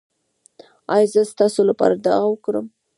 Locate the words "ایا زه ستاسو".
0.93-1.61